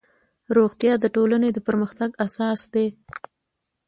روغتیا 0.57 0.93
د 0.99 1.05
ټولنې 1.15 1.49
د 1.53 1.57
پرمختګ 1.67 2.09
اساس 2.25 2.61
دی 2.73 2.87